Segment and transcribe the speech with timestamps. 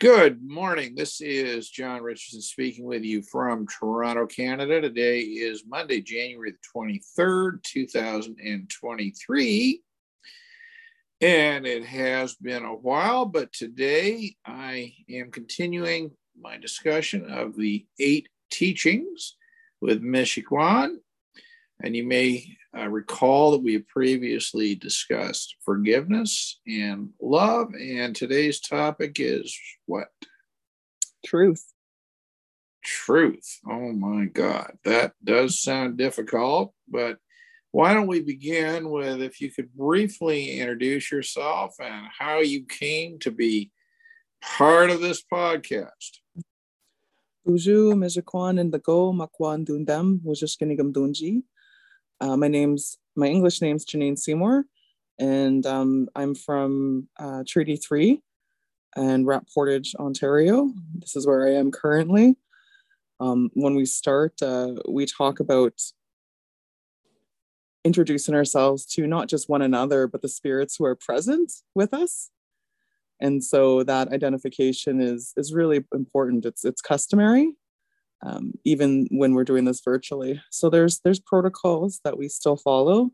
[0.00, 0.94] Good morning.
[0.94, 4.80] This is John Richardson speaking with you from Toronto, Canada.
[4.80, 9.82] Today is Monday, January the 23rd, 2023.
[11.20, 17.84] And it has been a while, but today I am continuing my discussion of the
[17.98, 19.36] eight teachings
[19.82, 20.96] with MiAzhikwan.
[21.82, 27.72] And you may uh, recall that we have previously discussed forgiveness and love.
[27.74, 30.08] And today's topic is what?
[31.24, 31.64] Truth.
[32.84, 33.60] Truth.
[33.68, 34.72] Oh my God.
[34.84, 37.18] That does sound difficult, but
[37.72, 43.18] why don't we begin with if you could briefly introduce yourself and how you came
[43.20, 43.70] to be
[44.42, 46.18] part of this podcast?
[47.46, 51.42] Buju MiAzhikwan and the Go Makwan Dundam Dunji.
[52.20, 54.64] Uh, my name's my English name's Janine Seymour,
[55.18, 58.22] and um, I'm from uh, Treaty Three
[58.96, 60.70] and Rat Portage, Ontario.
[60.98, 62.36] This is where I am currently.
[63.20, 65.80] Um, when we start, uh, we talk about
[67.84, 72.30] introducing ourselves to not just one another, but the spirits who are present with us.
[73.20, 76.44] And so that identification is is really important.
[76.44, 77.54] It's it's customary,
[78.22, 80.40] um, even when we're doing this virtually.
[80.50, 83.10] So there's there's protocols that we still follow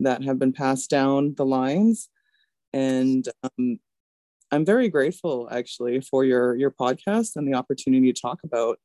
[0.00, 2.08] that have been passed down the lines,
[2.72, 3.78] and um,
[4.50, 8.78] I'm very grateful actually for your your podcast and the opportunity to talk about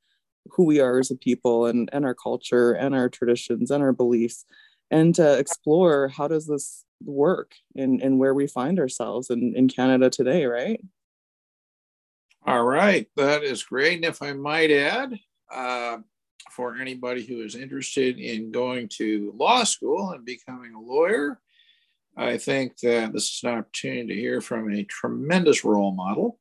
[0.51, 3.93] who we are as a people and and our culture and our traditions and our
[3.93, 4.45] beliefs,
[4.91, 9.69] and to explore how does this work and and where we find ourselves in in
[9.69, 10.81] Canada today, right?
[12.45, 13.95] All right, that is great.
[13.97, 15.19] And if I might add,
[15.51, 15.97] uh,
[16.51, 21.39] for anybody who is interested in going to law school and becoming a lawyer.
[22.17, 26.39] I think that this is an opportunity to hear from a tremendous role model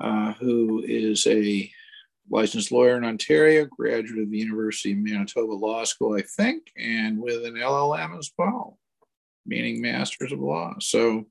[0.00, 1.70] uh, who is a
[2.30, 7.20] licensed lawyer in Ontario, graduate of the University of Manitoba Law School, I think, and
[7.20, 8.78] with an LLM as well,
[9.46, 10.74] meaning Masters of Law.
[10.80, 11.26] So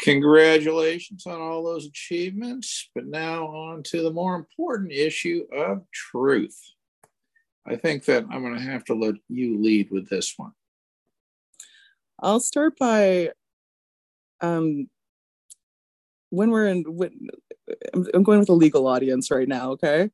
[0.00, 6.58] Congratulations on all those achievements, but now on to the more important issue of truth.
[7.66, 10.52] I think that I'm going to have to let you lead with this one.
[12.20, 13.30] I'll start by
[14.40, 14.88] um,
[16.30, 17.28] when we're in, when,
[18.14, 20.10] I'm going with a legal audience right now, okay?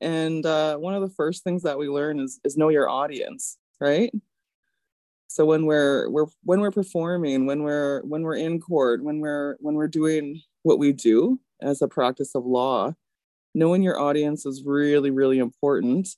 [0.00, 3.58] And uh, one of the first things that we learn is, is know your audience,
[3.80, 4.12] right?
[5.28, 9.56] So when we're we're when we're performing when we're when we're in court when we're
[9.60, 12.92] when we're doing what we do as a practice of law
[13.54, 16.08] knowing your audience is really really important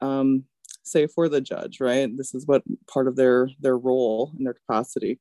[0.00, 0.44] um,
[0.82, 2.14] say for the judge right?
[2.16, 5.20] This is what part of their their role and their capacity.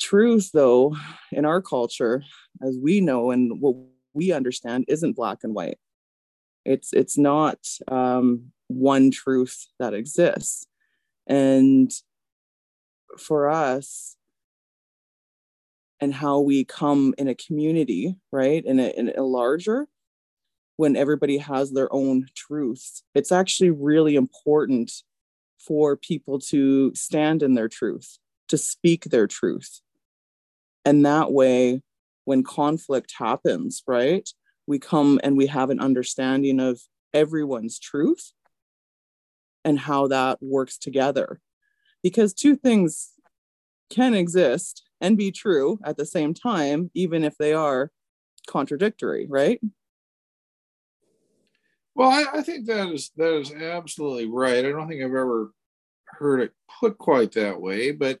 [0.00, 0.96] Truth though
[1.32, 2.22] in our culture
[2.62, 3.76] as we know and what
[4.12, 5.78] we understand isn't black and white.
[6.64, 10.66] It's it's not um, one truth that exists
[11.26, 11.90] and
[13.18, 14.16] for us,
[16.00, 18.64] and how we come in a community, right?
[18.64, 19.86] In a, in a larger,
[20.76, 24.92] when everybody has their own truths, it's actually really important
[25.58, 28.18] for people to stand in their truth,
[28.48, 29.80] to speak their truth.
[30.84, 31.80] And that way,
[32.24, 34.28] when conflict happens, right,
[34.66, 38.32] we come and we have an understanding of everyone's truth
[39.64, 41.40] and how that works together.
[42.02, 43.12] Because two things
[43.90, 47.90] can exist and be true at the same time, even if they are
[48.46, 49.60] contradictory, right?
[51.94, 54.64] Well, I, I, think that is that is absolutely right.
[54.64, 55.52] I don't think I've ever
[56.06, 58.18] heard it put quite that way, but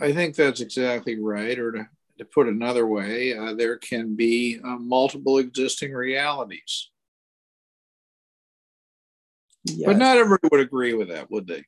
[0.00, 1.58] I think that's exactly right.
[1.58, 1.88] Or to,
[2.18, 6.90] to put another way, uh, there can be uh, multiple existing realities.
[9.64, 9.86] Yes.
[9.86, 11.64] But not everybody would agree with that, would they?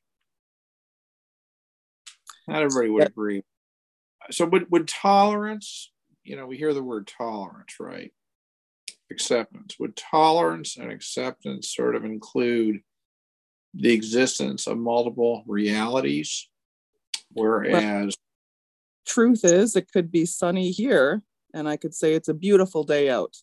[2.47, 3.07] Not everybody would yeah.
[3.07, 3.43] agree.
[4.31, 5.91] So, would, would tolerance,
[6.23, 8.13] you know, we hear the word tolerance, right?
[9.11, 9.75] Acceptance.
[9.79, 12.81] Would tolerance and acceptance sort of include
[13.73, 16.49] the existence of multiple realities?
[17.31, 18.09] Whereas, well,
[19.05, 21.23] truth is, it could be sunny here,
[21.53, 23.35] and I could say it's a beautiful day out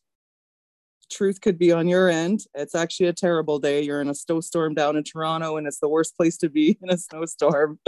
[1.10, 2.40] truth could be on your end.
[2.54, 3.82] It's actually a terrible day.
[3.82, 6.90] You're in a snowstorm down in Toronto and it's the worst place to be in
[6.90, 7.78] a snowstorm,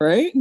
[0.00, 0.32] right?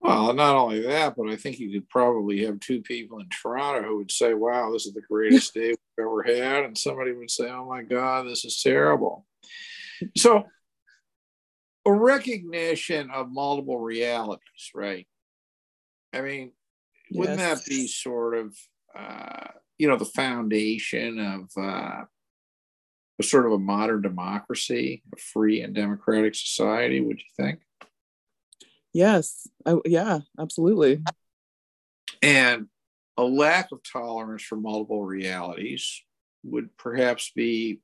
[0.00, 3.88] Well, not only that, but I think you could probably have two people in Toronto
[3.88, 6.64] who would say, wow, this is the greatest day we've ever had.
[6.64, 9.26] And somebody would say, oh my God, this is terrible.
[10.16, 10.44] So,
[11.86, 15.06] a recognition of multiple realities, right?
[16.12, 16.52] I mean,
[17.12, 18.56] wouldn't that be sort of
[18.96, 22.04] uh, you know the foundation of uh,
[23.18, 27.00] a sort of a modern democracy, a free and democratic society?
[27.00, 27.60] Would you think?
[28.92, 31.02] Yes, I, yeah, absolutely.
[32.22, 32.68] And
[33.16, 36.02] a lack of tolerance for multiple realities
[36.44, 37.80] would perhaps be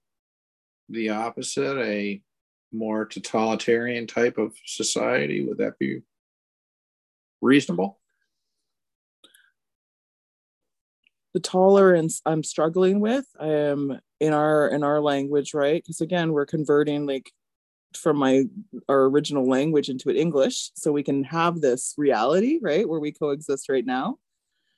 [0.88, 2.22] the opposite, a
[2.72, 5.44] more totalitarian type of society.
[5.44, 6.00] Would that be
[7.40, 8.00] reasonable?
[11.34, 15.82] The tolerance I'm struggling with, I am in our in our language, right?
[15.82, 17.32] Because again, we're converting like
[17.96, 18.44] from my
[18.88, 23.12] our original language into an English, so we can have this reality, right, where we
[23.12, 24.19] coexist right now.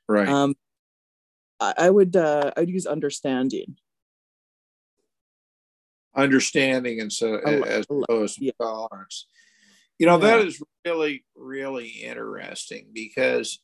[0.08, 0.28] Right.
[0.28, 0.54] Um,
[1.58, 3.76] I, I would uh, I'd use understanding
[6.16, 8.52] understanding and so as opposed to yeah.
[8.60, 9.26] tolerance.
[9.98, 10.38] You know, yeah.
[10.38, 13.60] that is really, really interesting because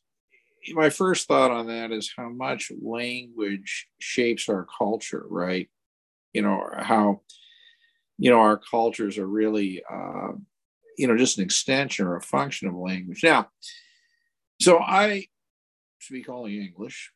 [0.73, 5.69] my first thought on that is how much language shapes our culture, right?
[6.33, 7.21] You know, how,
[8.17, 10.33] you know, our cultures are really, uh,
[10.97, 13.21] you know, just an extension or a function of language.
[13.23, 13.49] Now,
[14.61, 15.25] so I
[15.99, 17.11] speak only English,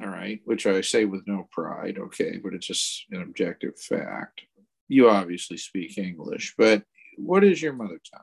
[0.00, 4.42] all right, which I say with no pride, okay, but it's just an objective fact
[4.88, 6.82] you obviously speak English, but
[7.16, 8.22] what is your mother tongue?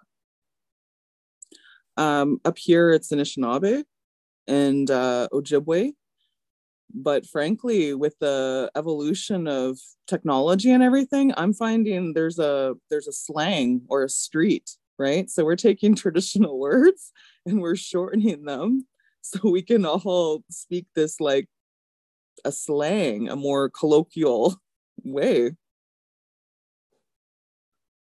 [1.97, 3.83] Um, up here, it's Anishinaabe
[4.47, 5.93] and uh, Ojibwe.
[6.93, 13.13] But frankly, with the evolution of technology and everything, I'm finding there's a there's a
[13.13, 15.29] slang or a street, right?
[15.29, 17.11] So we're taking traditional words
[17.45, 18.87] and we're shortening them
[19.21, 21.49] so we can all speak this like
[22.45, 24.55] a slang, a more colloquial
[25.03, 25.51] way.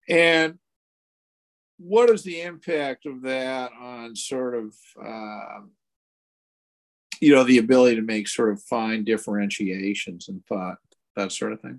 [0.09, 0.59] And
[1.79, 5.61] what is the impact of that on sort of, uh,
[7.23, 10.79] you know, the ability to make sort of fine differentiations in thought,
[11.15, 11.79] that sort of thing?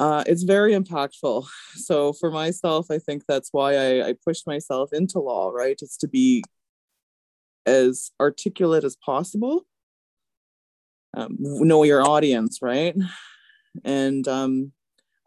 [0.00, 1.46] Uh, it's very impactful.
[1.74, 5.76] So for myself, I think that's why I, I pushed myself into law, right?
[5.80, 6.42] It's to be
[7.66, 9.66] as articulate as possible.
[11.14, 12.96] Um, know your audience, right?
[13.84, 14.72] And um,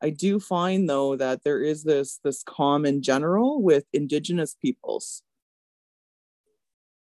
[0.02, 5.22] I do find though that there is this this common general with indigenous peoples.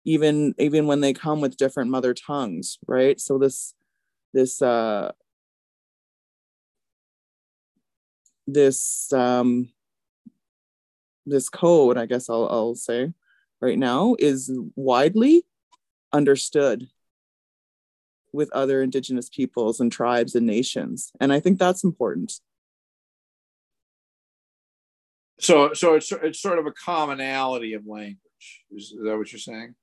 [0.07, 3.21] Even even when they come with different mother tongues, right?
[3.21, 3.75] So this
[4.33, 5.13] this uh
[8.47, 9.69] this um
[11.27, 13.13] this code, I guess I'll I'll say
[13.61, 15.45] right now is widely
[16.13, 16.89] understood
[18.33, 21.11] with other indigenous peoples and tribes and nations.
[21.21, 22.35] And I think that's important.
[25.41, 28.19] So, so it's it's sort of a commonality of language.
[28.71, 29.75] Is, is that what you're saying?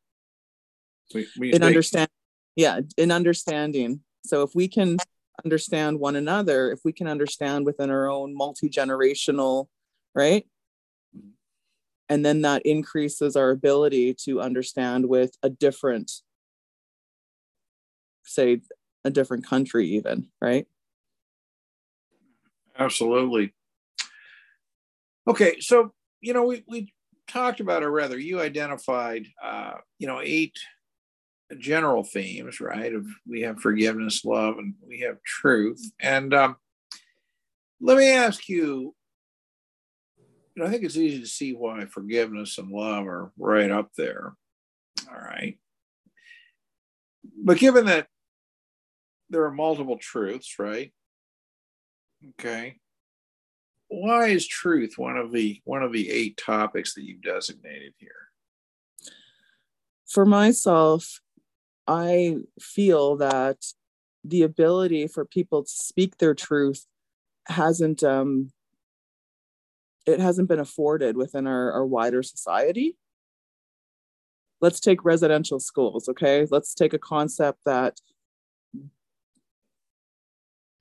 [1.13, 2.09] We, we, in understand,
[2.55, 4.01] yeah, in understanding.
[4.25, 4.97] So if we can
[5.43, 9.67] understand one another, if we can understand within our own multi generational,
[10.15, 10.45] right,
[12.09, 16.11] and then that increases our ability to understand with a different,
[18.23, 18.61] say,
[19.03, 20.67] a different country, even, right?
[22.77, 23.53] Absolutely.
[25.27, 26.93] Okay, so you know we we
[27.27, 30.57] talked about, or rather, you identified, uh, you know, eight
[31.59, 32.93] general themes, right?
[32.93, 35.81] Of we have forgiveness, love, and we have truth.
[35.99, 36.55] And um,
[37.81, 38.95] let me ask you.
[40.55, 43.89] You know, I think it's easy to see why forgiveness and love are right up
[43.97, 44.33] there.
[45.09, 45.57] All right.
[47.43, 48.05] But given that
[49.31, 50.93] there are multiple truths, right?
[52.39, 52.75] Okay
[53.93, 58.11] why is truth one of the one of the eight topics that you've designated here?
[60.07, 61.21] For myself,
[61.87, 63.57] I feel that
[64.23, 66.85] the ability for people to speak their truth
[67.47, 68.51] hasn't um,
[70.05, 72.95] it hasn't been afforded within our, our wider society.
[74.61, 76.47] Let's take residential schools, okay?
[76.49, 77.99] Let's take a concept that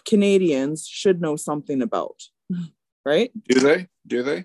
[0.04, 2.22] Canadians should know something about
[3.04, 3.30] right?
[3.48, 3.88] Do they?
[4.06, 4.44] Do they?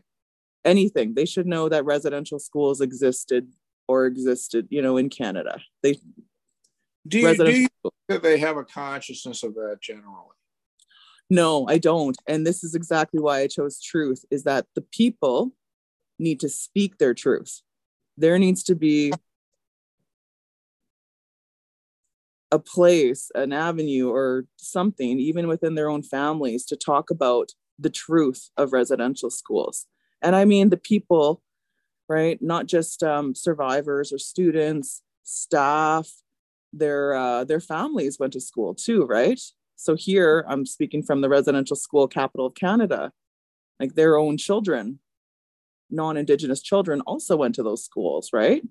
[0.66, 1.14] Anything.
[1.14, 3.48] They should know that residential schools existed
[3.88, 5.60] or existed, you know, in Canada.
[5.82, 6.00] They
[7.08, 7.68] do you, do you
[8.10, 10.36] that they have a consciousness of that generally?
[11.30, 12.18] No, I don't.
[12.28, 15.52] And this is exactly why I chose truth is that the people
[16.20, 17.62] need to speak their truth.
[18.18, 19.14] There needs to be
[22.50, 27.90] a place, an avenue, or something, even within their own families, to talk about the
[27.90, 29.86] truth of residential schools.
[30.22, 31.44] And I mean the people,
[32.08, 32.42] right?
[32.42, 36.10] Not just um, survivors or students, staff,
[36.78, 39.40] their uh, their families went to school too, right?
[39.76, 43.12] So here I'm speaking from the residential school capital of Canada,
[43.80, 45.00] like their own children,
[45.90, 48.64] non-indigenous children also went to those schools, right?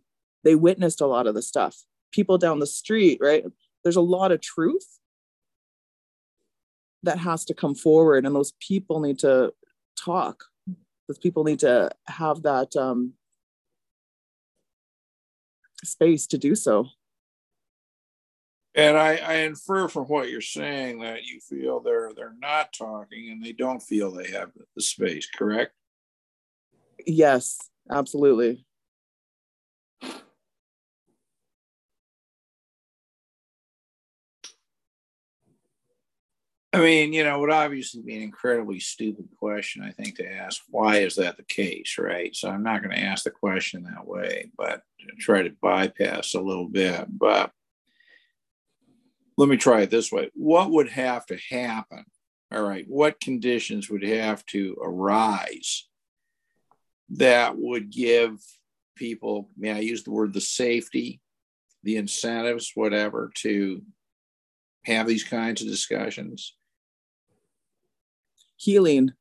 [0.45, 1.85] They witnessed a lot of the stuff.
[2.13, 3.45] People down the street, right?
[3.83, 4.99] There's a lot of truth
[7.03, 9.53] that has to come forward, and those people need to
[9.97, 10.45] talk.
[11.09, 13.13] Those people need to have that um,
[15.85, 16.89] space to do so.
[18.77, 23.31] And I, I, infer from what you're saying that you feel they're they're not talking
[23.31, 25.73] and they don't feel they have the space, correct?
[27.07, 27.59] Yes,
[27.91, 28.67] absolutely.
[36.75, 40.31] I mean, you know, it would obviously be an incredibly stupid question, I think, to
[40.31, 42.37] ask why is that the case, right?
[42.37, 44.83] So I'm not going to ask the question that way, but
[45.19, 47.07] try to bypass a little bit.
[47.09, 47.51] But
[49.37, 52.05] let me try it this way What would have to happen?
[52.53, 55.89] All right, what conditions would have to arise
[57.11, 58.39] that would give
[58.97, 61.21] people, may I use the word the safety,
[61.83, 63.83] the incentives, whatever, to
[64.85, 66.57] have these kinds of discussions?
[68.57, 69.13] healing.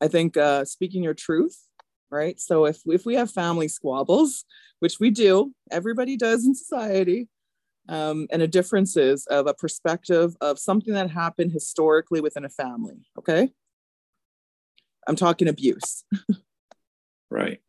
[0.00, 1.58] I think uh, speaking your truth,
[2.10, 2.38] right?
[2.38, 4.44] So if if we have family squabbles,
[4.80, 7.28] which we do, everybody does in society,
[7.88, 13.06] um, and a differences of a perspective of something that happened historically within a family.
[13.18, 13.48] Okay,
[15.06, 16.04] I'm talking abuse.
[17.30, 17.60] right.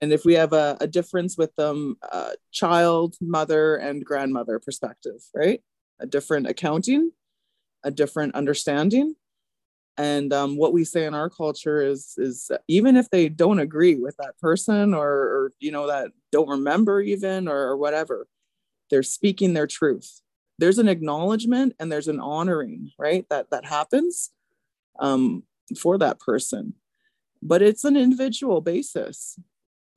[0.00, 5.22] And if we have a, a difference with them, uh, child, mother, and grandmother perspective,
[5.34, 5.62] right?
[5.98, 7.12] A different accounting,
[7.84, 9.14] a different understanding,
[9.96, 13.94] and um, what we say in our culture is is even if they don't agree
[13.94, 18.26] with that person or, or you know that don't remember even or, or, whatever
[18.94, 20.20] they're speaking their truth
[20.58, 24.30] there's an acknowledgement and there's an honoring right that that happens
[25.00, 25.42] um,
[25.76, 26.74] for that person
[27.42, 29.38] but it's an individual basis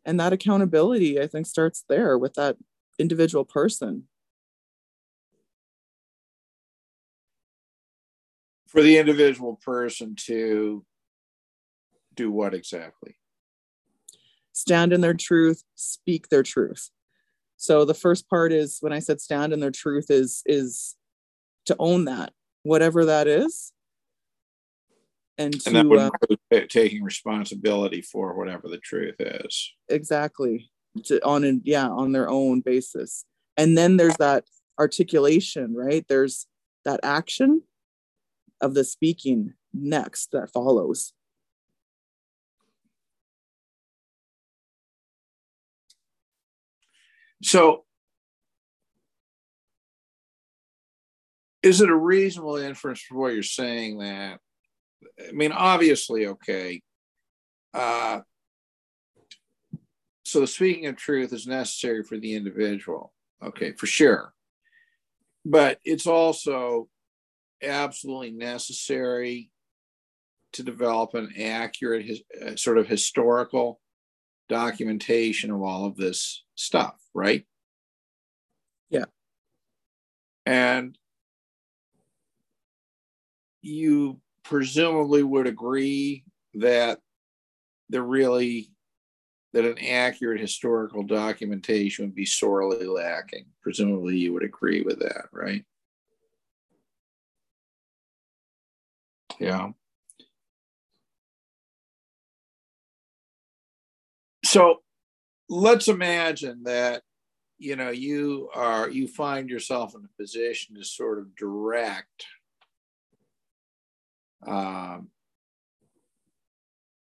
[0.06, 2.58] and that accountability i think starts there with that
[2.98, 4.08] individual person
[8.68, 10.84] for the individual person to
[12.18, 13.16] do what exactly?
[14.52, 16.90] Stand in their truth, speak their truth.
[17.58, 20.96] So the first part is when I said stand in their truth is is
[21.66, 22.32] to own that,
[22.64, 23.74] whatever that is.
[25.40, 26.12] And, to, that
[26.52, 29.74] uh, taking responsibility for whatever the truth is.
[29.88, 30.72] Exactly.
[31.06, 33.24] To, on a, yeah, on their own basis.
[33.56, 34.46] And then there's that
[34.80, 36.06] articulation, right?
[36.10, 36.48] There's
[36.86, 37.64] that action
[38.62, 41.14] of the speaking next that follows.
[47.44, 47.86] So,
[51.62, 54.40] is it a reasonable inference for what you're saying that,
[55.28, 56.82] I mean, obviously, okay.
[57.74, 58.22] Uh,
[60.24, 63.14] so, speaking of truth is necessary for the individual.
[63.44, 64.34] Okay, for sure.
[65.46, 66.90] But it's also
[67.62, 69.52] absolutely necessary
[70.54, 73.80] to develop an accurate his, uh, sort of historical
[74.50, 77.46] documentation of all of this stuff, right?
[78.90, 79.06] Yeah.
[80.46, 80.98] And
[83.62, 86.24] you presumably would agree
[86.56, 87.00] that
[87.90, 88.72] the really
[89.54, 93.46] that an accurate historical documentation would be sorely lacking.
[93.62, 95.64] Presumably you would agree with that, right?
[99.40, 99.70] Yeah.
[104.44, 104.82] So
[105.50, 107.02] let's imagine that
[107.58, 112.26] you know you are you find yourself in a position to sort of direct
[114.46, 115.10] um,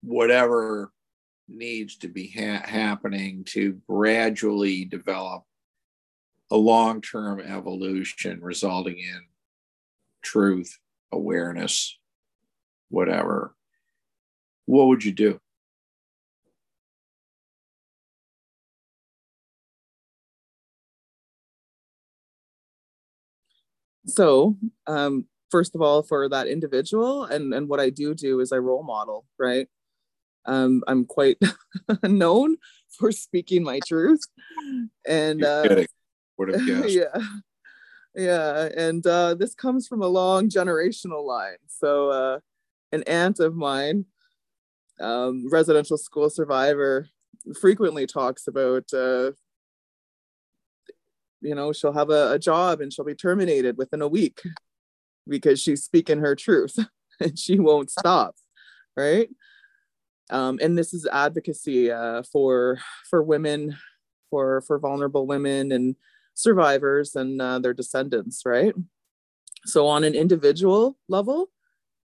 [0.02, 0.92] whatever
[1.49, 5.44] needs to be ha- happening to gradually develop
[6.50, 9.20] a long-term evolution resulting in
[10.23, 10.78] truth
[11.12, 11.99] awareness
[12.90, 13.54] whatever,
[14.66, 15.40] what would you do?
[24.07, 28.52] So, um, first of all, for that individual, and and what I do do is
[28.52, 29.69] I role model, right?
[30.47, 31.38] Um, I'm quite
[32.02, 32.57] known
[32.99, 34.23] for speaking my truth,
[35.07, 35.85] and uh,
[36.49, 37.19] yeah,
[38.14, 41.59] yeah, and uh, this comes from a long generational line.
[41.66, 42.38] So, uh,
[42.92, 44.07] an aunt of mine,
[44.99, 47.09] um, residential school survivor,
[47.61, 49.33] frequently talks about uh,
[51.40, 54.40] you know she'll have a, a job and she'll be terminated within a week
[55.28, 56.76] because she's speaking her truth
[57.20, 58.35] and she won't stop
[58.97, 59.28] right?
[60.30, 62.78] Um, and this is advocacy uh, for
[63.09, 63.76] for women
[64.30, 65.97] for for vulnerable women and
[66.35, 68.75] survivors and uh, their descendants right?
[69.66, 71.50] So on an individual level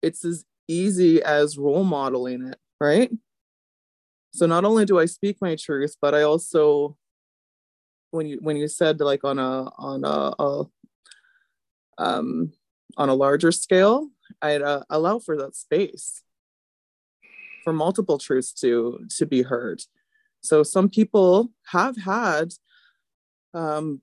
[0.02, 3.10] it's as easy as role modeling it right?
[4.32, 6.96] So not only do i speak my truth but i also
[8.10, 10.64] when you when you said like on a on a, a
[11.98, 12.52] um
[12.96, 14.08] on a larger scale
[14.42, 16.22] i'd uh, allow for that space
[17.68, 19.82] for multiple truths to to be heard.
[20.40, 22.54] So some people have had
[23.52, 24.00] um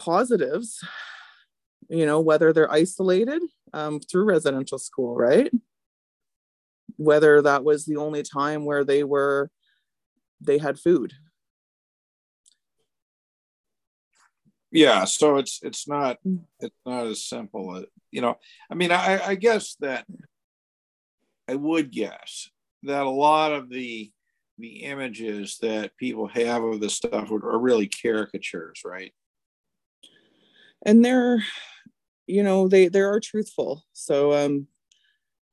[0.00, 0.82] positives
[1.88, 3.40] you know whether they're isolated
[3.72, 5.52] um, through residential school right?
[6.96, 9.48] Whether that was the only time where they were
[10.40, 11.12] they had food
[14.72, 16.40] yeah so it's it's not mm.
[16.60, 18.36] it's not as simple as, you know
[18.70, 20.04] i mean i i guess that
[21.48, 22.50] i would guess
[22.82, 24.10] that a lot of the
[24.58, 29.12] the images that people have of this stuff are really caricatures right
[30.84, 31.42] and they're
[32.26, 34.66] you know they they are truthful so um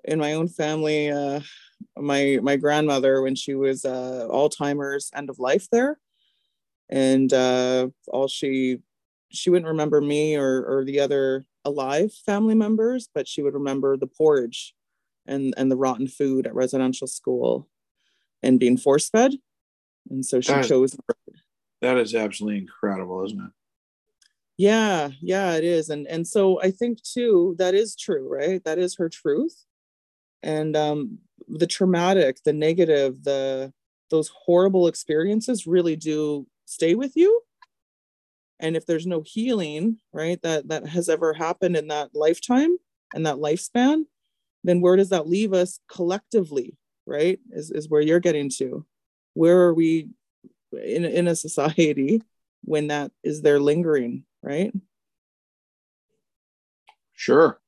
[0.05, 1.39] in my own family uh
[1.97, 5.99] my my grandmother when she was uh alzheimer's end of life there
[6.89, 8.79] and uh all she
[9.31, 13.97] she wouldn't remember me or or the other alive family members, but she would remember
[13.97, 14.73] the porridge
[15.25, 17.69] and and the rotten food at residential school
[18.41, 19.33] and being force fed.
[20.09, 20.97] And so she that chose
[21.81, 23.51] that is absolutely incredible, isn't it?
[24.57, 25.89] Yeah, yeah, it is.
[25.89, 28.63] And and so I think too that is true, right?
[28.63, 29.65] That is her truth.
[30.43, 33.73] And um the traumatic, the negative, the
[34.09, 37.41] those horrible experiences really do stay with you
[38.59, 42.77] and if there's no healing right that that has ever happened in that lifetime
[43.13, 44.03] and that lifespan
[44.63, 48.85] then where does that leave us collectively right is, is where you're getting to.
[49.33, 50.09] Where are we
[50.73, 52.21] in, in a society
[52.63, 54.73] when that is there lingering right?
[57.13, 57.59] Sure.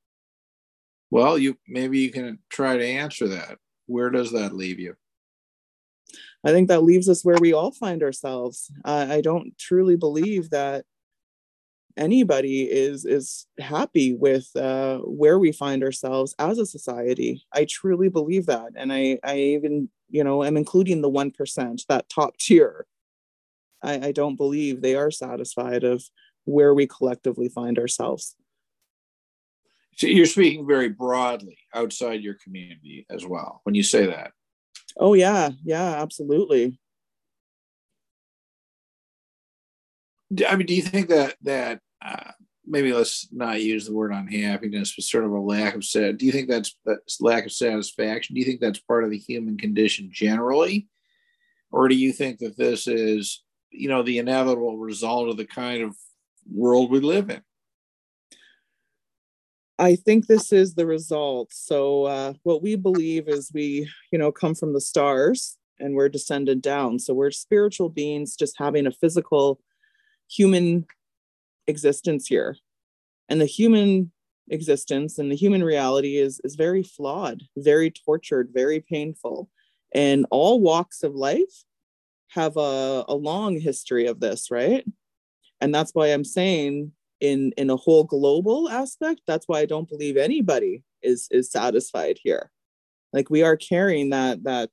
[1.10, 3.58] Well you maybe you can try to answer that.
[3.86, 4.96] Where does that leave you
[6.44, 8.70] I think that leaves us where we all find ourselves.
[8.84, 10.84] I don't truly believe that
[11.96, 17.44] anybody is is happy with uh, where we find ourselves as a society.
[17.52, 21.84] I truly believe that, and I I even you know am including the one percent,
[21.88, 22.86] that top tier.
[23.82, 26.04] I, I don't believe they are satisfied of
[26.44, 28.36] where we collectively find ourselves.
[29.96, 34.32] So you're speaking very broadly outside your community as well when you say that.
[34.96, 36.78] Oh yeah, yeah, absolutely.
[40.48, 42.32] I mean, do you think that that uh,
[42.66, 46.18] maybe let's not use the word unhappiness, but sort of a lack of set?
[46.18, 48.34] Do you think that's that's lack of satisfaction?
[48.34, 50.88] Do you think that's part of the human condition generally,
[51.70, 55.82] or do you think that this is you know the inevitable result of the kind
[55.82, 55.96] of
[56.50, 57.42] world we live in?
[59.82, 61.48] I think this is the result.
[61.52, 66.08] So uh, what we believe is we, you know, come from the stars and we're
[66.08, 67.00] descended down.
[67.00, 69.58] So we're spiritual beings just having a physical
[70.30, 70.86] human
[71.66, 72.56] existence here.
[73.28, 74.12] And the human
[74.50, 79.50] existence and the human reality is, is very flawed, very tortured, very painful.
[79.92, 81.64] And all walks of life
[82.28, 84.84] have a, a long history of this, right?
[85.60, 89.88] And that's why I'm saying in in a whole global aspect, that's why I don't
[89.88, 92.50] believe anybody is is satisfied here.
[93.12, 94.70] Like we are carrying that that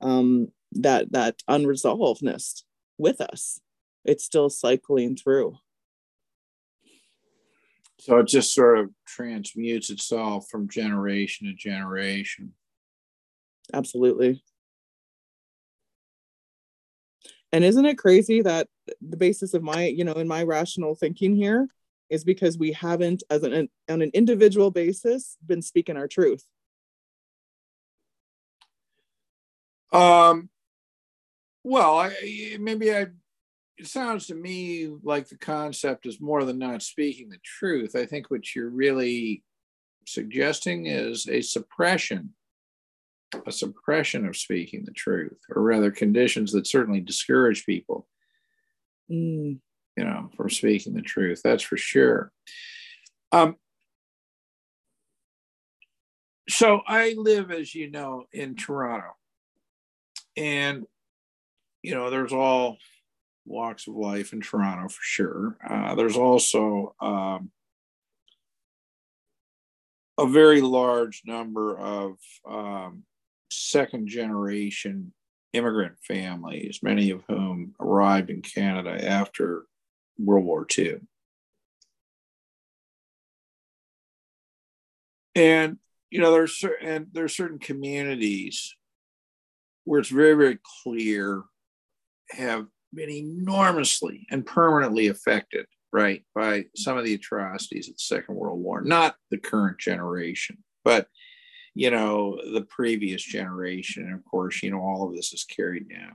[0.00, 2.62] um that that unresolvedness
[2.98, 3.60] with us
[4.04, 5.56] it's still cycling through.
[7.98, 12.52] So it just sort of transmutes itself from generation to generation.
[13.72, 14.42] Absolutely.
[17.54, 18.66] And isn't it crazy that
[19.00, 21.68] the basis of my, you know, in my rational thinking here
[22.10, 26.44] is because we haven't, as an on an individual basis, been speaking our truth.
[29.92, 30.50] Um.
[31.62, 33.06] Well, I maybe I
[33.78, 37.94] it sounds to me like the concept is more than not speaking the truth.
[37.94, 39.44] I think what you're really
[40.08, 42.34] suggesting is a suppression,
[43.46, 48.06] a suppression of speaking the truth, or rather, conditions that certainly discourage people,
[49.10, 49.58] mm.
[49.96, 51.40] you know, from speaking the truth.
[51.42, 52.32] That's for sure.
[53.32, 53.56] Um,
[56.48, 59.16] so I live, as you know, in Toronto,
[60.36, 60.84] and
[61.82, 62.78] you know, there's all
[63.46, 65.56] walks of life in Toronto for sure.
[65.68, 67.50] Uh, there's also um,
[70.18, 72.16] a very large number of
[72.48, 73.02] um,
[73.54, 75.12] second generation
[75.52, 79.64] immigrant families, many of whom arrived in Canada after
[80.18, 81.00] World War II.
[85.36, 85.78] And
[86.10, 88.76] you know, there's and there's certain communities
[89.84, 91.42] where it's very, very clear
[92.30, 98.36] have been enormously and permanently affected, right, by some of the atrocities of the Second
[98.36, 98.80] World War.
[98.80, 101.08] Not the current generation, but
[101.74, 104.04] you know, the previous generation.
[104.04, 106.14] And of course, you know, all of this is carried down.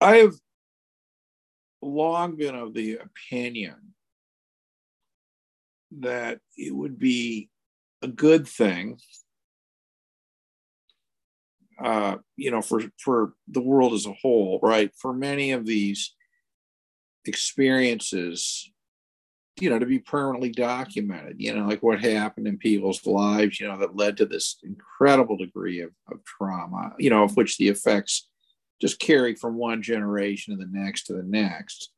[0.00, 0.34] I have
[1.82, 3.76] long been of the opinion
[5.98, 7.50] that it would be
[8.02, 8.98] a good thing
[11.82, 14.90] uh, you know, for for the world as a whole, right?
[14.96, 16.14] For many of these
[17.24, 18.70] experiences,
[19.60, 23.68] you know, to be permanently documented, you know, like what happened in people's lives, you
[23.68, 27.68] know, that led to this incredible degree of, of trauma, you know, of which the
[27.68, 28.28] effects
[28.80, 31.92] just carry from one generation to the next to the next.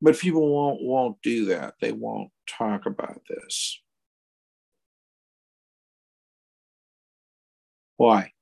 [0.00, 1.74] But people won't won't do that.
[1.80, 3.80] They won't talk about this.
[7.96, 8.32] Why?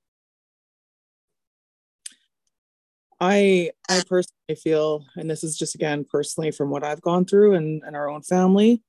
[3.21, 7.55] I I personally feel, and this is just again personally from what I've gone through
[7.55, 8.83] and, and our own family,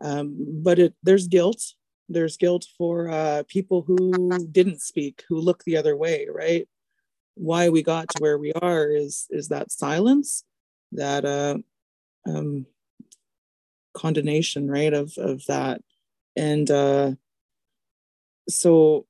[0.00, 1.62] um, but it there's guilt.
[2.08, 6.68] There's guilt for uh, people who didn't speak, who look the other way, right?
[7.36, 10.44] Why we got to where we are is is that silence,
[10.92, 11.58] that uh,
[12.26, 12.66] um,
[13.94, 14.92] condemnation, right?
[14.92, 15.82] Of of that,
[16.36, 17.12] and uh,
[18.48, 19.06] so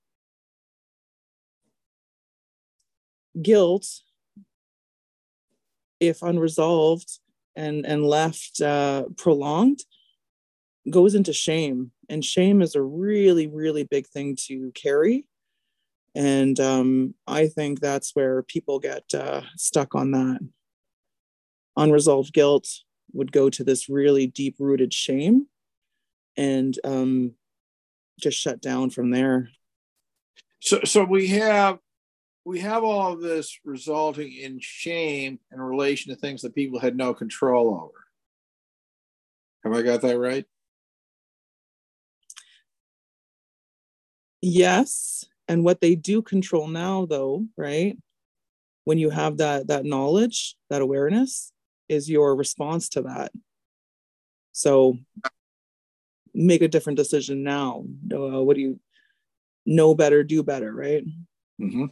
[3.43, 4.03] guilt
[6.01, 7.21] if unresolved
[7.55, 9.81] and and left uh, prolonged
[10.89, 11.93] goes into shame.
[12.09, 15.27] And shame is a really really big thing to carry.
[16.15, 20.41] And um, i think that's where people get uh, stuck on that.
[21.77, 22.67] Unresolved guilt
[23.13, 25.47] would go to this really deep rooted shame
[26.37, 27.33] and um,
[28.21, 29.51] just shut down from there.
[30.61, 31.79] So so we have
[32.51, 36.97] we have all of this resulting in shame in relation to things that people had
[36.97, 38.05] no control over.
[39.63, 40.45] Have I got that right?
[44.43, 45.25] Yes.
[45.47, 47.97] And what they do control now, though, right?
[48.83, 51.53] When you have that that knowledge, that awareness,
[51.89, 53.31] is your response to that.
[54.51, 54.97] So
[56.35, 57.85] make a different decision now.
[58.13, 58.81] Uh, what do you
[59.65, 61.05] know better, do better, right?
[61.61, 61.85] Mm-hmm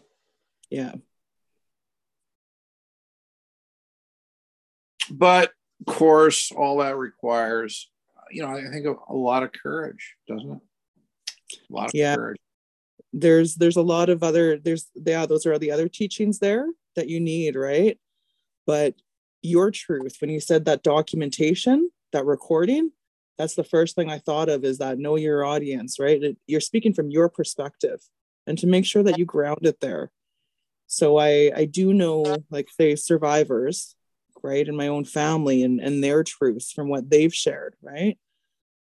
[0.71, 0.93] yeah.
[5.11, 5.53] But
[5.87, 7.89] of course all that requires
[8.31, 10.61] you know i think a, a lot of courage doesn't it?
[11.71, 12.17] A lot of yeah.
[12.17, 12.39] courage.
[13.13, 17.09] There's there's a lot of other there's yeah those are the other teachings there that
[17.09, 17.99] you need right?
[18.67, 18.95] But
[19.43, 22.91] your truth when you said that documentation that recording
[23.39, 26.37] that's the first thing i thought of is that know your audience right?
[26.47, 28.01] You're speaking from your perspective
[28.47, 30.11] and to make sure that you ground it there
[30.88, 33.94] so i i do know like say survivors
[34.42, 38.18] right in my own family and and their truths from what they've shared right?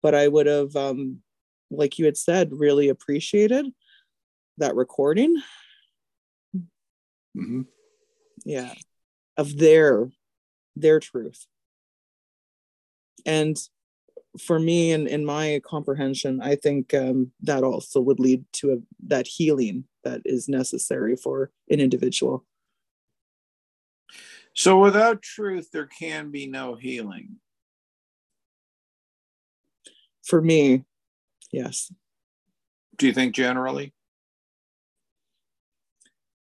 [0.03, 1.23] But i would have um
[1.71, 3.67] like you had said really appreciated
[4.59, 5.41] that recording.
[7.35, 7.63] Mm-hmm.
[8.45, 8.75] yeah
[9.39, 10.11] of their
[10.77, 11.47] their truth.
[13.25, 13.57] And
[14.39, 18.73] for me and in, in my comprehension i think um, that also would lead to
[18.73, 22.45] a, that healing that is necessary for an individual
[24.55, 27.37] so without truth there can be no healing
[30.25, 30.85] for me
[31.51, 31.93] yes
[32.99, 33.93] do you think generally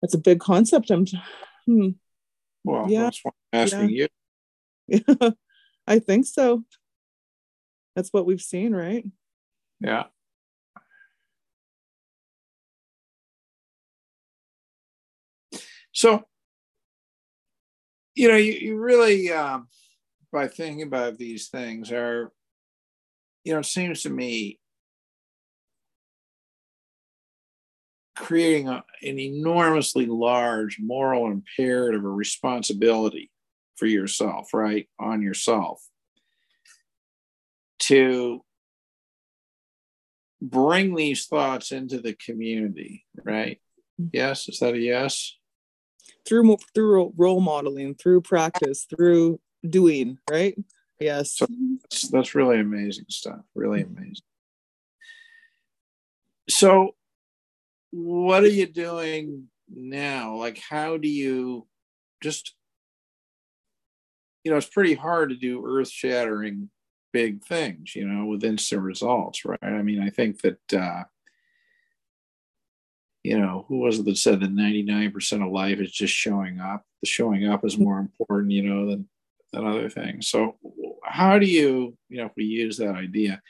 [0.01, 1.07] that's a big concept i'm
[1.67, 1.89] hmm.
[2.65, 3.03] well yeah.
[3.05, 4.07] that's why i'm asking yeah.
[4.89, 5.33] you
[5.87, 6.65] i think so
[7.95, 9.05] that's what we've seen, right?
[9.81, 10.05] Yeah.
[15.93, 16.25] So,
[18.15, 19.69] you know, you, you really, um,
[20.33, 22.33] by thinking about these things, are,
[23.45, 24.59] you know, it seems to me
[28.17, 33.31] creating a, an enormously large moral imperative or responsibility
[33.77, 34.89] for yourself, right?
[34.99, 35.83] On yourself
[37.81, 38.45] to
[40.41, 43.61] bring these thoughts into the community, right?
[44.13, 45.37] Yes, is that a yes?
[46.27, 50.57] Through through role modeling, through practice, through doing, right?
[51.01, 51.33] Yes.
[51.33, 51.47] So
[51.83, 53.41] that's, that's really amazing stuff.
[53.55, 54.25] Really amazing.
[56.49, 56.95] So,
[57.91, 60.37] what are you doing now?
[60.37, 61.67] Like, how do you
[62.23, 62.55] just,
[64.45, 66.71] you know, it's pretty hard to do earth shattering
[67.13, 69.59] big things, you know, with instant results, right?
[69.63, 71.05] I mean, I think that, uh,
[73.23, 76.85] you know, who was it that said that 99% of life is just showing up?
[77.03, 79.09] The showing up is more important, you know, than,
[79.53, 80.29] than other things.
[80.29, 80.57] So,
[81.05, 83.41] how do you, you know, if we use that idea,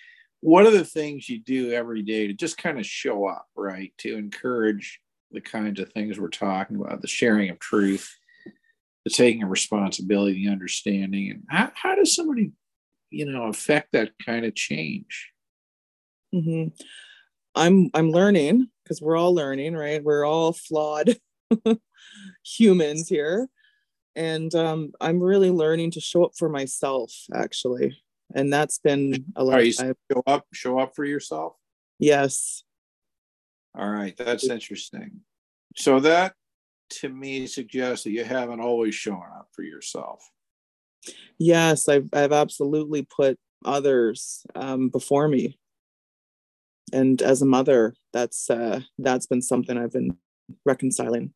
[0.41, 3.93] what are the things you do every day to just kind of show up, right?
[3.99, 8.15] To encourage the kinds of things we're talking about, the sharing of truth,
[9.05, 12.53] the taking of responsibility, the understanding, and how, how does somebody,
[13.11, 15.31] you know, affect that kind of change?
[16.35, 16.69] Mm-hmm.
[17.55, 20.03] I'm I'm learning because we're all learning, right?
[20.03, 21.17] We're all flawed
[22.45, 23.49] humans here,
[24.15, 27.97] and um, I'm really learning to show up for myself, actually
[28.35, 29.65] and that's been a lot.
[29.65, 29.95] You show
[30.27, 31.55] up, show up for yourself.
[31.99, 32.65] Yes.
[33.77, 35.21] All right, that's interesting.
[35.77, 36.35] So that
[37.01, 40.23] to me suggests that you haven't always shown up for yourself.
[41.39, 45.59] Yes, I've I've absolutely put others um, before me,
[46.93, 50.17] and as a mother, that's uh, that's been something I've been
[50.65, 51.33] reconciling.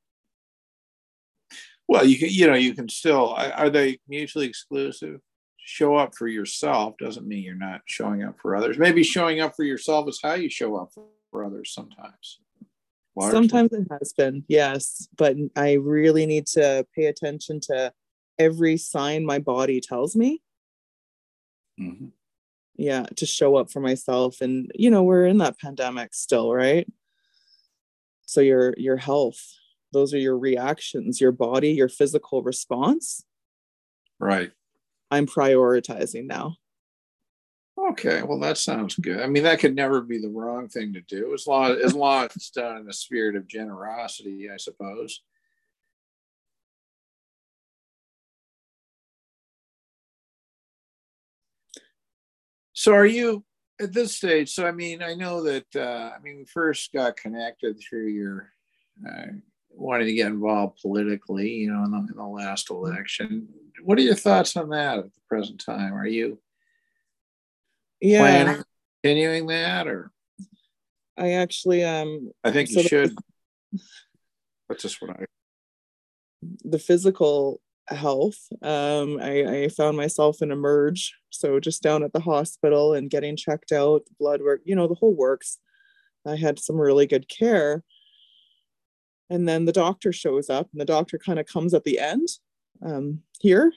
[1.89, 3.35] Well, you can, you know, you can still.
[3.35, 5.21] Are they mutually exclusive?
[5.67, 8.79] show up for yourself doesn't mean you're not showing up for others.
[8.79, 10.93] Maybe showing up for yourself is how you show up
[11.31, 12.39] for others sometimes.
[13.17, 13.37] Largely.
[13.37, 17.93] Sometimes it has been, yes, but I really need to pay attention to
[18.39, 20.41] every sign my body tells me.
[21.81, 22.07] Mm-hmm.
[22.79, 24.41] Yeah, to show up for myself.
[24.43, 26.87] And, you know, we're in that pandemic still, right?
[28.27, 29.41] So your your health,
[29.93, 33.25] those are your reactions, your body, your physical response.
[34.19, 34.51] Right
[35.11, 36.57] I'm prioritizing now.
[37.79, 39.21] Okay, well that sounds good.
[39.21, 42.25] I mean, that could never be the wrong thing to do, as long as long
[42.25, 45.23] as it's done in a spirit of generosity, I suppose.
[52.87, 53.45] So, are you
[53.81, 54.53] at this stage?
[54.53, 55.67] So, I mean, I know that.
[55.75, 58.53] Uh, I mean, we first got connected through your
[59.05, 59.33] uh,
[59.71, 63.49] wanting to get involved politically, you know, in the, in the last election.
[63.83, 65.95] What are your thoughts on that at the present time?
[65.95, 66.39] Are you
[68.01, 68.21] yeah.
[68.21, 68.63] planning
[69.03, 70.13] continuing that or?
[71.17, 73.17] I actually um I think so you should.
[74.69, 75.25] That's just what I
[76.65, 77.61] the physical
[77.95, 78.39] health.
[78.63, 83.37] Um I, I found myself in Emerge, so just down at the hospital and getting
[83.37, 85.59] checked out, blood work, you know, the whole works.
[86.27, 87.85] I had some really good care
[89.31, 92.29] and then the doctor shows up and the doctor kind of comes at the end
[92.85, 93.73] um, here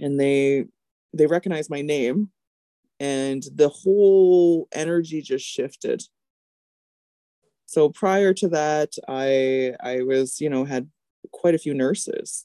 [0.00, 0.66] and they
[1.12, 2.30] they recognize my name
[3.00, 6.02] and the whole energy just shifted
[7.66, 10.88] so prior to that i i was you know had
[11.32, 12.44] quite a few nurses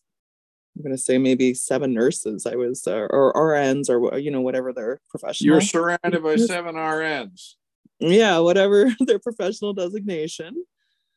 [0.76, 4.42] i'm going to say maybe seven nurses i was uh, or rns or you know
[4.42, 7.56] whatever their professional you're surrounded by seven rns
[8.00, 10.56] yeah whatever their professional designation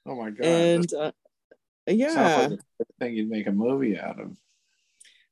[0.06, 0.46] Oh my god!
[0.46, 1.12] And uh,
[1.88, 2.60] yeah, like
[3.00, 4.36] thing you'd make a movie out of.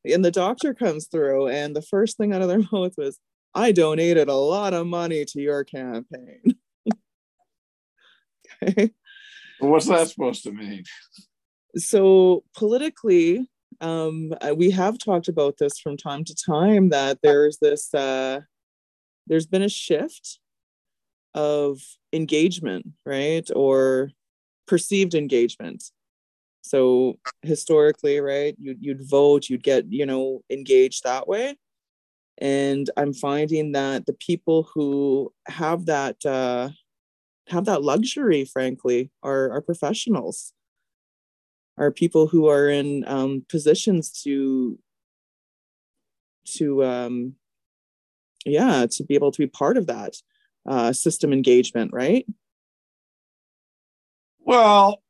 [0.04, 3.18] And the doctor comes through, and the first thing out of their mouth was,
[3.54, 6.42] "I donated a lot of money to your campaign."
[8.62, 8.90] okay.
[9.60, 10.82] Well, what's that supposed to mean?
[11.76, 13.48] So politically,
[13.80, 18.40] um, we have talked about this from time to time that there's this, uh,
[19.26, 20.38] there's been a shift
[21.34, 21.80] of
[22.12, 24.10] engagement, right, or
[24.66, 25.84] perceived engagement.
[26.62, 31.56] So historically right you'd, you'd vote you'd get you know engaged that way.
[32.38, 36.70] And i'm finding that the people who have that uh,
[37.48, 40.52] have that luxury frankly are, are professionals
[41.76, 44.78] are people who are in um, positions to
[46.46, 47.34] to um,
[48.44, 50.14] yeah to be able to be part of that
[50.66, 52.26] uh, system engagement right
[54.44, 55.02] well,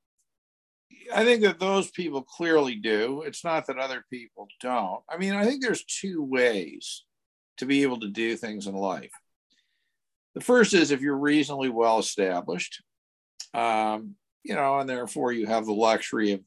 [1.13, 3.23] I think that those people clearly do.
[3.23, 5.03] It's not that other people don't.
[5.09, 7.05] I mean, I think there's two ways
[7.59, 9.13] to be able to do things in life.
[10.35, 12.83] The first is if you're reasonably well established,
[13.53, 16.41] um, you know, and therefore you have the luxury of,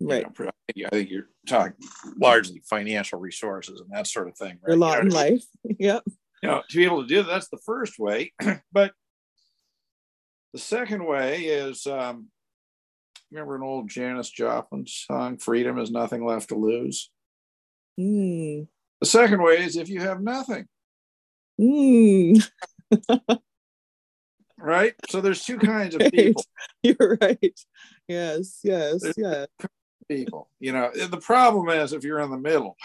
[0.00, 0.26] right.
[0.38, 0.50] Know,
[0.86, 1.74] I think you're talking
[2.20, 4.58] largely financial resources and that sort of thing.
[4.62, 4.74] Right?
[4.74, 5.44] A lot you know, in life.
[5.78, 6.02] yep.
[6.42, 8.32] You know, to be able to do that, that's the first way.
[8.72, 8.92] but
[10.52, 12.28] the second way is, um,
[13.30, 17.10] remember an old Janis Joplin song, Freedom is Nothing Left to Lose?
[17.98, 18.68] Mm.
[19.00, 20.66] The second way is if you have nothing.
[21.60, 22.48] Mm.
[24.58, 24.94] right?
[25.08, 26.44] So there's two kinds of people.
[26.82, 27.60] You're right.
[28.06, 29.46] Yes, yes, There's- yeah.
[30.08, 30.50] People.
[30.58, 32.76] You know, the problem is if you're in the middle,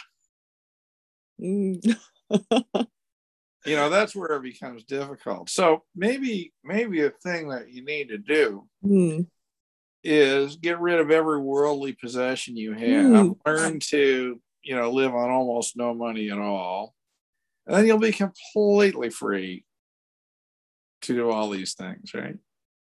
[1.41, 1.97] Mm.
[3.65, 5.49] you know, that's where it becomes difficult.
[5.49, 9.27] So maybe, maybe a thing that you need to do Mm.
[10.03, 12.81] is get rid of every worldly possession you have.
[12.81, 13.37] Mm.
[13.45, 16.93] Learn to, you know, live on almost no money at all.
[17.65, 19.65] And then you'll be completely free
[21.01, 22.37] to do all these things, right?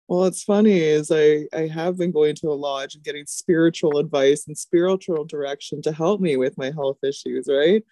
[0.09, 3.99] Well, it's funny is I I have been going to a lodge and getting spiritual
[3.99, 7.83] advice and spiritual direction to help me with my health issues, right?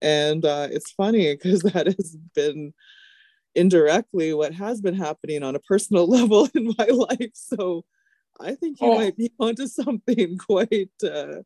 [0.00, 2.72] And uh, it's funny because that has been
[3.54, 7.32] indirectly what has been happening on a personal level in my life.
[7.34, 7.84] So
[8.40, 8.94] I think you Oh.
[8.96, 11.42] might be onto something quite, uh,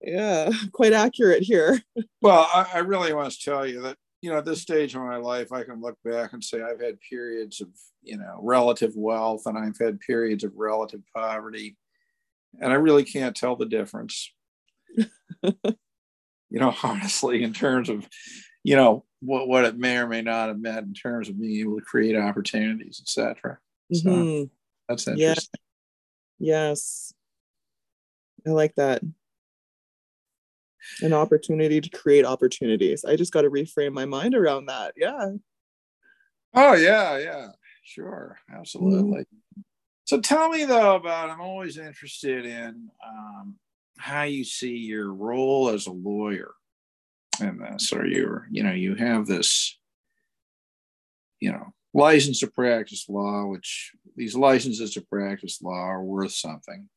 [0.00, 1.80] yeah, quite accurate here.
[2.22, 5.02] Well, I, I really want to tell you that, you know, at this stage of
[5.02, 7.68] my life, I can look back and say I've had periods of,
[8.02, 11.76] you know, relative wealth and I've had periods of relative poverty.
[12.60, 14.32] And I really can't tell the difference.
[15.42, 15.52] you
[16.50, 18.08] know, honestly, in terms of,
[18.64, 21.60] you know, what, what it may or may not have meant in terms of being
[21.60, 23.58] able to create opportunities, et cetera.
[23.92, 24.50] So Mhm.
[24.88, 25.12] that's Yeah.
[25.12, 25.60] interesting.
[26.38, 27.12] Yes.
[28.46, 29.02] I like that.
[31.02, 33.04] An opportunity to create opportunities.
[33.04, 34.94] I just got to reframe my mind around that.
[34.96, 35.30] Yeah.
[36.54, 37.48] Oh yeah, yeah,
[37.84, 39.26] sure, absolutely.
[40.04, 41.30] So tell me though about.
[41.30, 43.56] I'm always interested in um,
[43.98, 46.52] how you see your role as a lawyer
[47.40, 47.92] in this.
[47.92, 49.78] Or you, you know, you have this,
[51.40, 56.88] you know, license to practice law, which these licenses to practice law are worth something,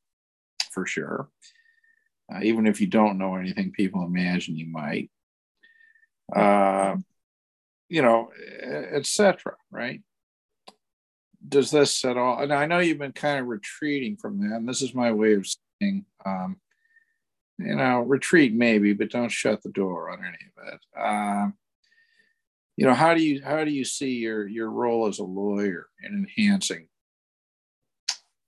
[0.72, 1.30] for sure.
[2.32, 5.10] Uh, even if you don't know anything, people imagine you might.
[6.34, 6.96] Uh,
[7.90, 8.30] you know,
[8.64, 9.56] etc.
[9.70, 10.02] Right?
[11.48, 12.40] Does this at all?
[12.40, 14.58] And I know you've been kind of retreating from that.
[14.58, 15.46] And this is my way of
[15.82, 16.58] saying, um,
[17.58, 21.00] you know, retreat maybe, but don't shut the door on any of it.
[21.00, 21.56] Um,
[22.78, 25.88] you know, how do you how do you see your your role as a lawyer
[26.02, 26.88] in enhancing,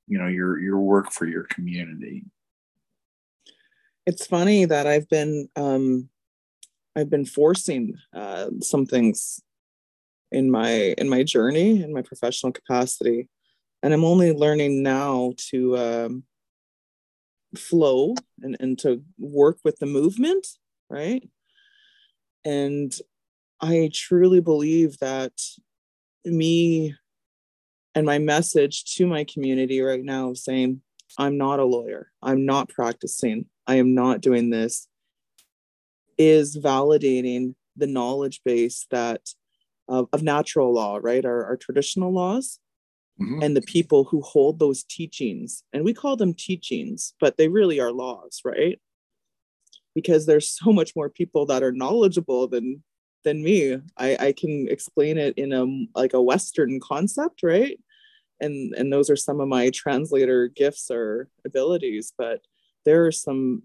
[0.08, 2.24] you know, your your work for your community?
[4.06, 6.10] It's funny that I've been um
[6.96, 9.42] I've been forcing uh some things
[10.32, 13.30] in my in my journey in my professional capacity
[13.82, 16.24] and I'm only learning now to um
[17.56, 20.48] flow and and to work with the movement,
[20.89, 21.28] right?
[22.46, 22.94] And
[23.62, 25.34] I truly believe that
[26.26, 26.96] me
[27.96, 30.82] and my message to my community right now of saying,
[31.17, 34.88] I'm not a lawyer, I'm not practicing, I am not doing this,
[36.17, 39.21] is validating the knowledge base that
[39.88, 41.26] of, of natural law, right?
[41.26, 42.60] Our, our traditional laws
[43.19, 43.43] Mhm.
[43.43, 45.63] and the people who hold those teachings.
[45.71, 48.80] And we call them teachings, but they really are laws, right?
[49.93, 52.84] Because there's so much more people that are knowledgeable than
[53.23, 53.78] than me.
[53.97, 55.65] I, I can explain it in a
[55.97, 57.80] like a Western concept, right?
[58.39, 62.13] And and those are some of my translator gifts or abilities.
[62.17, 62.41] But
[62.86, 63.63] there are some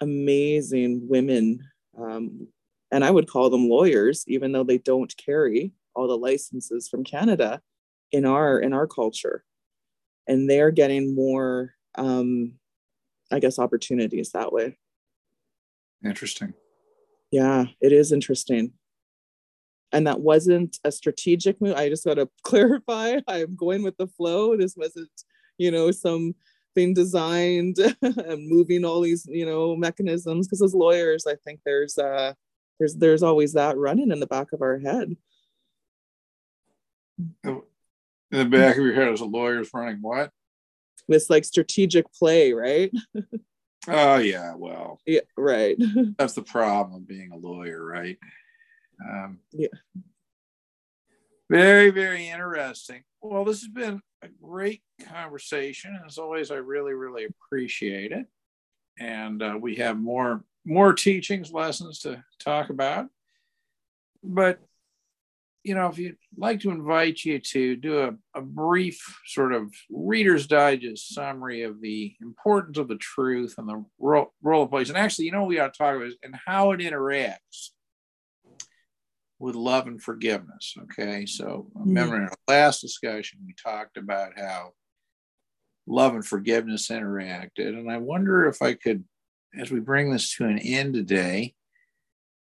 [0.00, 1.60] amazing women,
[1.98, 2.48] um,
[2.92, 7.02] and I would call them lawyers, even though they don't carry all the licenses from
[7.02, 7.60] Canada
[8.12, 9.44] in our in our culture
[10.26, 12.52] and they're getting more um
[13.32, 14.76] i guess opportunities that way
[16.04, 16.54] Interesting.
[17.30, 18.72] yeah it is interesting
[19.92, 21.76] and that wasn't a strategic move.
[21.76, 24.56] I just got to clarify i'm going with the flow.
[24.56, 25.10] This wasn't
[25.58, 30.46] you know something designed and moving all these you know mechanisms.
[30.46, 32.32] Because as lawyers i think there's uh
[32.78, 35.16] there's there's always that running in the back of our head.
[37.44, 37.62] In
[38.30, 40.30] the back of your head as a lawyer's running what?
[41.08, 42.90] this like strategic play right?
[43.88, 45.76] Oh yeah, well, yeah right.
[46.18, 48.18] That's the problem of being a lawyer, right?
[49.04, 49.68] Um, Yeah.
[51.48, 53.04] Very, very interesting.
[53.20, 55.98] Well, this has been a great conversation.
[56.04, 58.26] As always, I really, really appreciate it.
[58.98, 63.06] And uh, we have more more teachings, lessons to talk about.
[64.24, 64.58] But
[65.62, 69.72] you know, if you'd like to invite you to do a, a brief sort of
[69.90, 74.88] Reader's Digest summary of the importance of the truth and the role, role of place,
[74.88, 77.70] and actually, you know, what we ought to talk about is and how it interacts
[79.38, 80.74] with love and forgiveness.
[80.84, 84.72] Okay, so remember in our last discussion, we talked about how
[85.86, 87.68] love and forgiveness interacted.
[87.68, 89.04] And I wonder if I could,
[89.58, 91.54] as we bring this to an end today,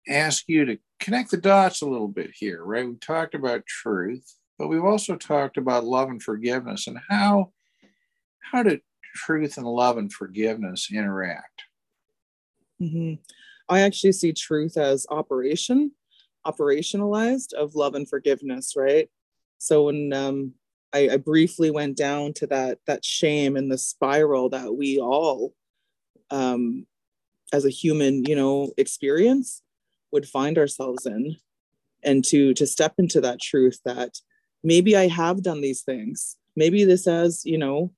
[0.08, 2.88] ask you to connect the dots a little bit here, right?
[2.88, 7.52] We talked about truth, but we've also talked about love and forgiveness and how
[8.52, 8.80] how do
[9.16, 11.64] truth and love and forgiveness interact?
[12.82, 13.16] Mm-hmm.
[13.68, 15.92] I actually see truth as operation,
[16.46, 19.10] operationalized of love and forgiveness, right?
[19.58, 20.54] So when um,
[20.94, 25.54] I, I briefly went down to that that shame and the spiral that we all,
[26.30, 26.86] um,
[27.54, 29.62] as a human, you know, experience,
[30.12, 31.38] would find ourselves in,
[32.04, 34.20] and to to step into that truth that
[34.64, 37.92] maybe I have done these things, maybe this has, you know,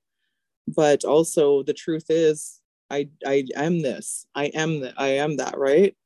[0.66, 4.26] but also the truth is I I am this.
[4.34, 4.94] I am that.
[4.96, 5.58] I am that.
[5.58, 5.96] Right.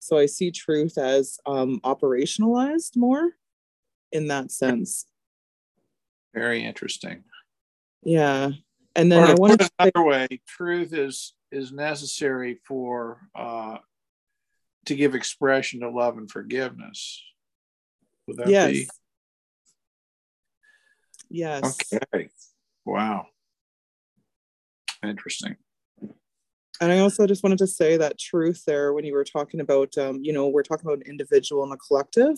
[0.00, 3.32] So I see truth as um, operationalized more
[4.12, 5.06] in that sense.
[6.34, 7.24] Very interesting.
[8.02, 8.50] Yeah,
[8.94, 10.28] and then or I want to another way.
[10.46, 13.78] Truth is is necessary for uh,
[14.86, 17.22] to give expression to love and forgiveness.
[18.26, 18.70] Would that yes.
[18.70, 18.88] be?
[21.30, 21.78] Yes.
[21.92, 22.28] Okay.
[22.84, 23.26] Wow.
[25.02, 25.56] Interesting
[26.80, 29.96] and I also just wanted to say that truth there when you were talking about,
[29.98, 32.36] um, you know, we're talking about an individual and a collective,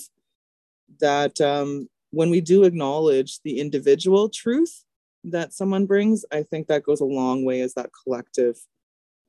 [1.00, 4.84] that um, when we do acknowledge the individual truth
[5.24, 8.56] that someone brings, I think that goes a long way as that collective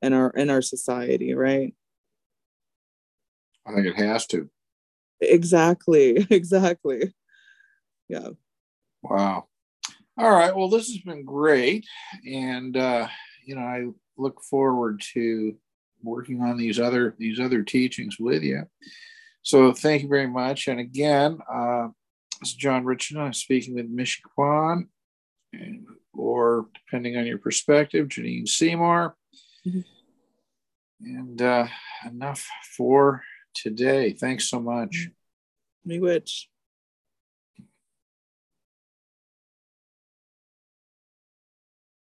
[0.01, 1.73] in our in our society, right?
[3.65, 4.49] I think it has to.
[5.21, 6.25] Exactly.
[6.31, 7.13] Exactly.
[8.09, 8.29] Yeah.
[9.03, 9.47] Wow.
[10.17, 10.55] All right.
[10.55, 11.85] Well, this has been great.
[12.25, 13.07] And, uh,
[13.45, 13.85] you know, I
[14.21, 15.55] look forward to
[16.03, 18.63] working on these other these other teachings with you.
[19.43, 20.67] So thank you very much.
[20.67, 21.87] And again, uh,
[22.39, 23.25] this is John Richardson.
[23.25, 23.87] I'm speaking with
[25.53, 29.15] and, or depending on your perspective, Janine Seymour.
[29.65, 29.79] Mm-hmm.
[31.03, 31.67] And uh,
[32.05, 32.47] enough
[32.77, 33.23] for
[33.55, 34.13] today.
[34.13, 35.09] Thanks so much.
[35.87, 36.45] Miigwech.